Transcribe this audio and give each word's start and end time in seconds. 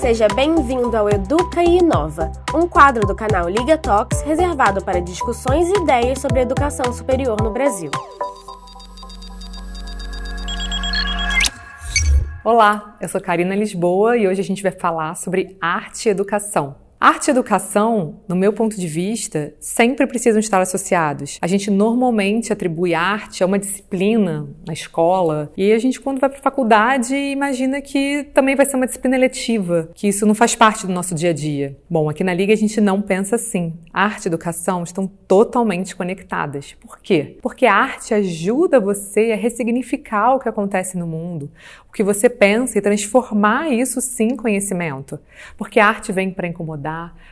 Seja 0.00 0.28
bem-vindo 0.28 0.96
ao 0.96 1.10
Educa 1.10 1.60
e 1.60 1.78
Inova, 1.78 2.30
um 2.54 2.68
quadro 2.68 3.04
do 3.04 3.16
canal 3.16 3.48
Liga 3.48 3.76
Talks 3.76 4.20
reservado 4.22 4.82
para 4.84 5.00
discussões 5.00 5.68
e 5.68 5.82
ideias 5.82 6.20
sobre 6.20 6.40
educação 6.40 6.92
superior 6.92 7.36
no 7.42 7.50
Brasil. 7.50 7.90
Olá, 12.44 12.96
eu 13.00 13.08
sou 13.08 13.20
Karina 13.20 13.56
Lisboa 13.56 14.16
e 14.16 14.28
hoje 14.28 14.40
a 14.40 14.44
gente 14.44 14.62
vai 14.62 14.70
falar 14.70 15.16
sobre 15.16 15.58
arte 15.60 16.06
e 16.06 16.10
educação. 16.10 16.87
Arte 17.00 17.28
e 17.28 17.30
educação, 17.30 18.22
no 18.26 18.34
meu 18.34 18.52
ponto 18.52 18.76
de 18.76 18.88
vista, 18.88 19.54
sempre 19.60 20.04
precisam 20.04 20.40
estar 20.40 20.60
associados. 20.60 21.38
A 21.40 21.46
gente 21.46 21.70
normalmente 21.70 22.52
atribui 22.52 22.92
arte 22.92 23.40
a 23.40 23.46
uma 23.46 23.56
disciplina 23.56 24.48
na 24.66 24.72
escola, 24.72 25.52
e 25.56 25.72
a 25.72 25.78
gente, 25.78 26.00
quando 26.00 26.18
vai 26.18 26.28
para 26.28 26.40
a 26.40 26.42
faculdade, 26.42 27.14
imagina 27.14 27.80
que 27.80 28.24
também 28.34 28.56
vai 28.56 28.66
ser 28.66 28.74
uma 28.74 28.86
disciplina 28.86 29.14
eletiva, 29.14 29.88
que 29.94 30.08
isso 30.08 30.26
não 30.26 30.34
faz 30.34 30.56
parte 30.56 30.88
do 30.88 30.92
nosso 30.92 31.14
dia 31.14 31.30
a 31.30 31.32
dia. 31.32 31.78
Bom, 31.88 32.10
aqui 32.10 32.24
na 32.24 32.34
Liga 32.34 32.52
a 32.52 32.56
gente 32.56 32.80
não 32.80 33.00
pensa 33.00 33.36
assim. 33.36 33.74
Arte 33.92 34.24
e 34.24 34.28
educação 34.28 34.82
estão 34.82 35.06
totalmente 35.06 35.94
conectadas. 35.94 36.74
Por 36.80 36.98
quê? 36.98 37.38
Porque 37.40 37.64
a 37.64 37.76
arte 37.76 38.12
ajuda 38.12 38.80
você 38.80 39.30
a 39.30 39.36
ressignificar 39.36 40.34
o 40.34 40.40
que 40.40 40.48
acontece 40.48 40.98
no 40.98 41.06
mundo, 41.06 41.48
o 41.88 41.92
que 41.92 42.02
você 42.02 42.28
pensa 42.28 42.76
e 42.76 42.82
transformar 42.82 43.70
isso 43.72 44.00
sim 44.00 44.30
em 44.32 44.36
conhecimento. 44.36 45.16
Porque 45.56 45.78
a 45.78 45.86
arte 45.86 46.10
vem 46.10 46.32
para 46.32 46.48
incomodar 46.48 46.87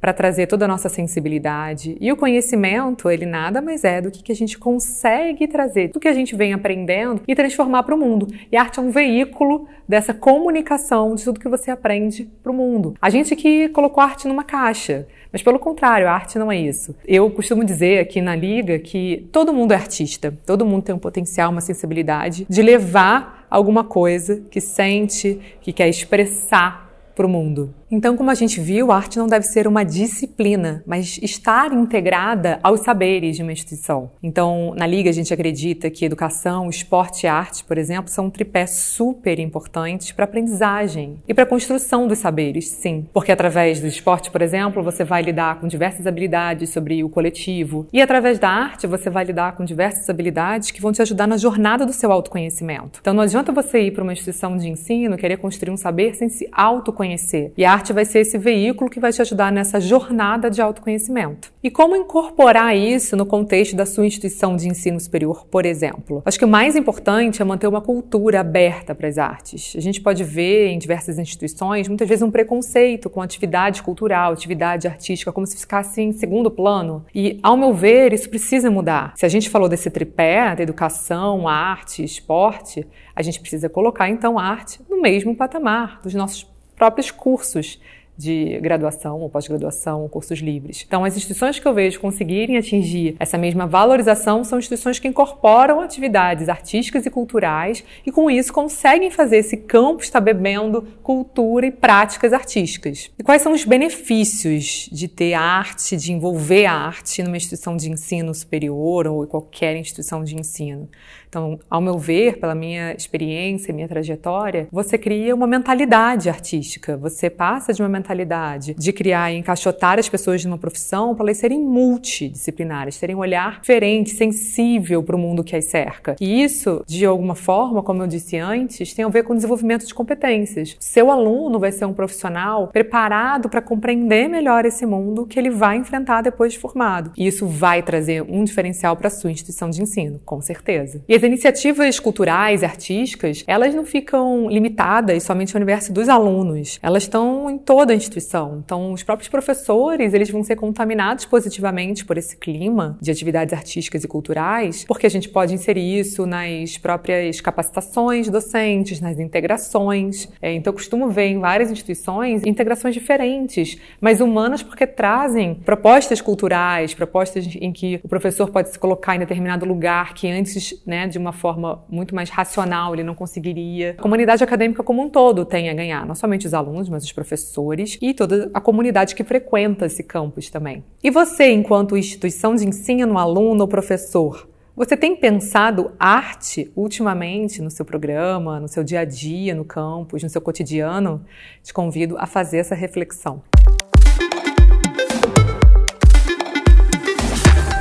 para 0.00 0.12
trazer 0.12 0.46
toda 0.46 0.64
a 0.64 0.68
nossa 0.68 0.88
sensibilidade. 0.88 1.96
E 2.00 2.12
o 2.12 2.16
conhecimento, 2.16 3.10
ele 3.10 3.26
nada 3.26 3.60
mais 3.60 3.84
é 3.84 4.00
do 4.00 4.10
que, 4.10 4.22
que 4.22 4.32
a 4.32 4.34
gente 4.34 4.58
consegue 4.58 5.46
trazer, 5.48 5.88
do 5.88 6.00
que 6.00 6.08
a 6.08 6.12
gente 6.12 6.36
vem 6.36 6.52
aprendendo 6.52 7.22
e 7.26 7.34
transformar 7.34 7.82
para 7.82 7.94
o 7.94 7.98
mundo. 7.98 8.28
E 8.50 8.56
a 8.56 8.62
arte 8.62 8.78
é 8.78 8.82
um 8.82 8.90
veículo 8.90 9.66
dessa 9.88 10.14
comunicação 10.14 11.14
de 11.14 11.24
tudo 11.24 11.40
que 11.40 11.48
você 11.48 11.70
aprende 11.70 12.28
para 12.42 12.52
o 12.52 12.54
mundo. 12.54 12.94
A 13.00 13.10
gente 13.10 13.34
que 13.34 13.68
colocou 13.70 14.02
a 14.02 14.06
arte 14.06 14.28
numa 14.28 14.44
caixa. 14.44 15.06
Mas 15.32 15.42
pelo 15.42 15.58
contrário, 15.58 16.08
a 16.08 16.12
arte 16.12 16.38
não 16.38 16.50
é 16.50 16.56
isso. 16.56 16.96
Eu 17.06 17.30
costumo 17.30 17.62
dizer 17.62 17.98
aqui 17.98 18.20
na 18.20 18.34
Liga 18.34 18.78
que 18.78 19.28
todo 19.30 19.52
mundo 19.52 19.72
é 19.72 19.74
artista, 19.74 20.34
todo 20.46 20.64
mundo 20.64 20.84
tem 20.84 20.94
um 20.94 20.98
potencial, 20.98 21.50
uma 21.50 21.60
sensibilidade 21.60 22.46
de 22.48 22.62
levar 22.62 23.46
alguma 23.50 23.84
coisa 23.84 24.42
que 24.50 24.60
sente, 24.60 25.38
que 25.60 25.72
quer 25.72 25.88
expressar 25.88 26.90
para 27.14 27.26
o 27.26 27.28
mundo. 27.28 27.74
Então, 27.90 28.16
como 28.16 28.30
a 28.30 28.34
gente 28.34 28.60
viu, 28.60 28.92
a 28.92 28.96
arte 28.96 29.18
não 29.18 29.26
deve 29.26 29.46
ser 29.46 29.66
uma 29.66 29.82
disciplina, 29.82 30.82
mas 30.86 31.18
estar 31.22 31.72
integrada 31.72 32.58
aos 32.62 32.80
saberes 32.80 33.36
de 33.36 33.42
uma 33.42 33.52
instituição. 33.52 34.10
Então, 34.22 34.74
na 34.76 34.86
Liga, 34.86 35.08
a 35.08 35.12
gente 35.12 35.32
acredita 35.32 35.88
que 35.88 36.04
educação, 36.04 36.68
esporte 36.68 37.24
e 37.24 37.26
arte, 37.26 37.64
por 37.64 37.78
exemplo, 37.78 38.10
são 38.10 38.26
um 38.26 38.30
tripé 38.30 38.66
super 38.66 39.38
importantes 39.38 40.12
para 40.12 40.24
a 40.24 40.28
aprendizagem 40.28 41.22
e 41.26 41.32
para 41.32 41.44
a 41.44 41.46
construção 41.46 42.06
dos 42.06 42.18
saberes, 42.18 42.68
sim. 42.68 43.06
Porque 43.12 43.32
através 43.32 43.80
do 43.80 43.86
esporte, 43.86 44.30
por 44.30 44.42
exemplo, 44.42 44.82
você 44.82 45.02
vai 45.02 45.22
lidar 45.22 45.58
com 45.58 45.66
diversas 45.66 46.06
habilidades 46.06 46.70
sobre 46.70 47.02
o 47.02 47.08
coletivo. 47.08 47.86
E 47.90 48.02
através 48.02 48.38
da 48.38 48.50
arte, 48.50 48.86
você 48.86 49.08
vai 49.08 49.24
lidar 49.24 49.56
com 49.56 49.64
diversas 49.64 50.10
habilidades 50.10 50.70
que 50.70 50.80
vão 50.80 50.92
te 50.92 51.00
ajudar 51.00 51.26
na 51.26 51.38
jornada 51.38 51.86
do 51.86 51.92
seu 51.94 52.12
autoconhecimento. 52.12 52.98
Então, 53.00 53.14
não 53.14 53.22
adianta 53.22 53.50
você 53.50 53.80
ir 53.80 53.92
para 53.92 54.02
uma 54.02 54.12
instituição 54.12 54.56
de 54.58 54.68
ensino 54.68 55.16
querer 55.16 55.38
construir 55.38 55.72
um 55.72 55.76
saber 55.76 56.14
sem 56.14 56.28
se 56.28 56.46
autoconhecer. 56.52 57.52
E 57.56 57.64
a 57.64 57.77
arte 57.78 57.92
vai 57.92 58.04
ser 58.04 58.20
esse 58.20 58.36
veículo 58.36 58.90
que 58.90 58.98
vai 58.98 59.12
te 59.12 59.22
ajudar 59.22 59.52
nessa 59.52 59.80
jornada 59.80 60.50
de 60.50 60.60
autoconhecimento. 60.60 61.52
E 61.62 61.70
como 61.70 61.94
incorporar 61.94 62.76
isso 62.76 63.16
no 63.16 63.24
contexto 63.24 63.76
da 63.76 63.86
sua 63.86 64.04
instituição 64.04 64.56
de 64.56 64.68
ensino 64.68 64.98
superior, 64.98 65.46
por 65.46 65.64
exemplo? 65.64 66.20
Acho 66.24 66.38
que 66.38 66.44
o 66.44 66.48
mais 66.48 66.74
importante 66.74 67.40
é 67.40 67.44
manter 67.44 67.68
uma 67.68 67.80
cultura 67.80 68.40
aberta 68.40 68.94
para 68.96 69.06
as 69.06 69.16
artes. 69.16 69.74
A 69.76 69.80
gente 69.80 70.00
pode 70.00 70.24
ver 70.24 70.68
em 70.68 70.78
diversas 70.78 71.18
instituições, 71.18 71.86
muitas 71.86 72.08
vezes, 72.08 72.22
um 72.22 72.30
preconceito 72.30 73.08
com 73.08 73.22
atividade 73.22 73.80
cultural, 73.82 74.32
atividade 74.32 74.88
artística, 74.88 75.32
como 75.32 75.46
se 75.46 75.56
ficasse 75.56 76.02
em 76.02 76.12
segundo 76.12 76.50
plano. 76.50 77.06
E, 77.14 77.38
ao 77.42 77.56
meu 77.56 77.72
ver, 77.72 78.12
isso 78.12 78.28
precisa 78.28 78.70
mudar. 78.70 79.12
Se 79.16 79.24
a 79.24 79.28
gente 79.28 79.48
falou 79.48 79.68
desse 79.68 79.88
tripé, 79.88 80.56
da 80.56 80.62
educação, 80.64 81.46
arte, 81.46 82.02
esporte, 82.02 82.84
a 83.14 83.22
gente 83.22 83.38
precisa 83.40 83.68
colocar, 83.68 84.08
então, 84.08 84.36
a 84.36 84.42
arte 84.42 84.80
no 84.90 85.00
mesmo 85.00 85.36
patamar 85.36 86.00
dos 86.02 86.14
nossos 86.14 86.57
próprios 86.78 87.10
cursos 87.10 87.78
de 88.18 88.58
graduação 88.60 89.20
ou 89.20 89.30
pós-graduação, 89.30 90.08
cursos 90.08 90.40
livres. 90.40 90.84
Então, 90.84 91.04
as 91.04 91.16
instituições 91.16 91.60
que 91.60 91.68
eu 91.68 91.72
vejo 91.72 92.00
conseguirem 92.00 92.56
atingir 92.56 93.14
essa 93.20 93.38
mesma 93.38 93.64
valorização 93.64 94.42
são 94.42 94.58
instituições 94.58 94.98
que 94.98 95.06
incorporam 95.06 95.80
atividades 95.80 96.48
artísticas 96.48 97.06
e 97.06 97.10
culturais 97.10 97.84
e, 98.04 98.10
com 98.10 98.28
isso, 98.28 98.52
conseguem 98.52 99.08
fazer 99.08 99.36
esse 99.36 99.56
campo 99.56 100.02
estar 100.02 100.20
bebendo 100.20 100.82
cultura 101.00 101.66
e 101.66 101.70
práticas 101.70 102.32
artísticas. 102.32 103.08
E 103.16 103.22
quais 103.22 103.40
são 103.40 103.52
os 103.52 103.64
benefícios 103.64 104.88
de 104.90 105.06
ter 105.06 105.34
arte, 105.34 105.96
de 105.96 106.12
envolver 106.12 106.66
a 106.66 106.72
arte 106.72 107.22
numa 107.22 107.36
instituição 107.36 107.76
de 107.76 107.88
ensino 107.88 108.34
superior 108.34 109.06
ou 109.06 109.22
em 109.22 109.28
qualquer 109.28 109.76
instituição 109.76 110.24
de 110.24 110.34
ensino? 110.34 110.88
Então, 111.28 111.58
ao 111.70 111.80
meu 111.80 111.98
ver, 111.98 112.38
pela 112.38 112.54
minha 112.54 112.92
experiência, 112.92 113.72
minha 113.72 113.88
trajetória, 113.88 114.68
você 114.72 114.98
cria 114.98 115.34
uma 115.34 115.46
mentalidade 115.46 116.28
artística, 116.28 116.96
você 116.96 117.30
passa 117.30 117.72
de 117.72 117.82
uma 117.82 117.88
mentalidade 117.88 118.74
de 118.74 118.92
criar 118.92 119.30
e 119.32 119.36
encaixotar 119.36 119.98
as 119.98 120.08
pessoas 120.08 120.44
numa 120.44 120.58
profissão 120.58 121.14
para 121.14 121.26
elas 121.26 121.38
serem 121.38 121.60
multidisciplinares, 121.60 122.98
terem 122.98 123.14
um 123.14 123.20
olhar 123.20 123.60
diferente, 123.60 124.10
sensível 124.10 125.02
para 125.02 125.14
o 125.14 125.18
mundo 125.18 125.44
que 125.44 125.54
as 125.54 125.68
cerca. 125.68 126.16
E 126.20 126.42
isso, 126.42 126.82
de 126.86 127.04
alguma 127.04 127.34
forma, 127.34 127.82
como 127.82 128.02
eu 128.02 128.06
disse 128.06 128.36
antes, 128.36 128.92
tem 128.94 129.04
a 129.04 129.08
ver 129.08 129.22
com 129.22 129.32
o 129.32 129.36
desenvolvimento 129.36 129.86
de 129.86 129.94
competências. 129.94 130.76
Seu 130.80 131.10
aluno 131.10 131.58
vai 131.58 131.70
ser 131.70 131.84
um 131.84 131.92
profissional 131.92 132.68
preparado 132.68 133.48
para 133.48 133.60
compreender 133.60 134.28
melhor 134.28 134.64
esse 134.64 134.86
mundo 134.86 135.26
que 135.26 135.38
ele 135.38 135.50
vai 135.50 135.76
enfrentar 135.76 136.22
depois 136.22 136.54
de 136.54 136.58
formado. 136.58 137.12
E 137.16 137.26
isso 137.26 137.46
vai 137.46 137.82
trazer 137.82 138.22
um 138.22 138.44
diferencial 138.44 138.96
para 138.96 139.08
a 139.08 139.10
sua 139.10 139.30
instituição 139.30 139.68
de 139.68 139.82
ensino, 139.82 140.20
com 140.24 140.40
certeza. 140.40 141.02
E 141.06 141.17
as 141.18 141.24
iniciativas 141.24 141.98
culturais 141.98 142.62
artísticas, 142.62 143.42
elas 143.46 143.74
não 143.74 143.84
ficam 143.84 144.48
limitadas 144.48 145.24
somente 145.24 145.54
ao 145.54 145.58
universo 145.58 145.92
dos 145.92 146.08
alunos. 146.08 146.78
Elas 146.80 147.02
estão 147.02 147.50
em 147.50 147.58
toda 147.58 147.94
instituição. 147.94 148.62
Então, 148.64 148.92
os 148.92 149.02
próprios 149.02 149.28
professores, 149.28 150.14
eles 150.14 150.30
vão 150.30 150.44
ser 150.44 150.54
contaminados 150.54 151.24
positivamente 151.24 152.04
por 152.04 152.16
esse 152.16 152.36
clima 152.36 152.96
de 153.00 153.10
atividades 153.10 153.52
artísticas 153.52 154.04
e 154.04 154.08
culturais, 154.08 154.84
porque 154.86 155.06
a 155.06 155.10
gente 155.10 155.28
pode 155.28 155.52
inserir 155.52 155.98
isso 155.98 156.24
nas 156.24 156.78
próprias 156.78 157.40
capacitações 157.40 158.28
docentes, 158.28 159.00
nas 159.00 159.18
integrações. 159.18 160.28
É, 160.40 160.52
então, 160.52 160.70
eu 160.70 160.74
costumo 160.74 161.10
ver 161.10 161.26
em 161.26 161.40
várias 161.40 161.70
instituições 161.70 162.42
integrações 162.44 162.94
diferentes, 162.94 163.76
mas 164.00 164.20
humanas 164.20 164.62
porque 164.62 164.86
trazem 164.86 165.54
propostas 165.54 166.20
culturais, 166.20 166.94
propostas 166.94 167.48
em 167.60 167.72
que 167.72 168.00
o 168.04 168.08
professor 168.08 168.50
pode 168.50 168.70
se 168.70 168.78
colocar 168.78 169.16
em 169.16 169.18
determinado 169.18 169.66
lugar 169.66 170.14
que 170.14 170.30
antes, 170.30 170.80
né, 170.86 171.07
de 171.08 171.18
uma 171.18 171.32
forma 171.32 171.84
muito 171.88 172.14
mais 172.14 172.30
racional, 172.30 172.94
ele 172.94 173.02
não 173.02 173.14
conseguiria. 173.14 173.94
A 173.98 174.02
comunidade 174.02 174.44
acadêmica 174.44 174.82
como 174.82 175.02
um 175.02 175.08
todo 175.08 175.44
tem 175.44 175.68
a 175.70 175.74
ganhar, 175.74 176.06
não 176.06 176.14
somente 176.14 176.46
os 176.46 176.54
alunos, 176.54 176.88
mas 176.88 177.04
os 177.04 177.12
professores 177.12 177.98
e 178.00 178.14
toda 178.14 178.50
a 178.52 178.60
comunidade 178.60 179.14
que 179.14 179.24
frequenta 179.24 179.86
esse 179.86 180.02
campus 180.02 180.50
também. 180.50 180.84
E 181.02 181.10
você, 181.10 181.50
enquanto 181.50 181.96
instituição 181.96 182.54
de 182.54 182.66
ensino, 182.66 183.18
aluno 183.18 183.62
ou 183.62 183.68
professor, 183.68 184.48
você 184.78 184.96
tem 184.96 185.16
pensado 185.16 185.90
arte 185.98 186.70
ultimamente 186.76 187.60
no 187.60 187.68
seu 187.68 187.84
programa, 187.84 188.60
no 188.60 188.68
seu 188.68 188.84
dia 188.84 189.00
a 189.00 189.04
dia, 189.04 189.52
no 189.52 189.64
campus, 189.64 190.22
no 190.22 190.28
seu 190.30 190.40
cotidiano? 190.40 191.24
Te 191.64 191.74
convido 191.74 192.16
a 192.16 192.26
fazer 192.26 192.58
essa 192.58 192.76
reflexão. 192.76 193.42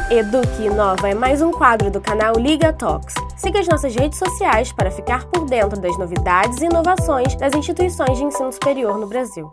Eduque 0.09 0.63
Inova 0.63 1.09
é 1.09 1.13
mais 1.13 1.41
um 1.41 1.51
quadro 1.51 1.91
do 1.91 1.99
canal 1.99 2.35
Liga 2.37 2.71
Talks. 2.71 3.13
Siga 3.35 3.59
as 3.59 3.67
nossas 3.67 3.93
redes 3.93 4.17
sociais 4.17 4.71
para 4.71 4.89
ficar 4.89 5.25
por 5.25 5.43
dentro 5.43 5.81
das 5.81 5.97
novidades 5.97 6.61
e 6.61 6.65
inovações 6.65 7.35
das 7.35 7.53
instituições 7.53 8.17
de 8.17 8.23
ensino 8.23 8.53
superior 8.53 8.97
no 8.97 9.07
Brasil. 9.07 9.51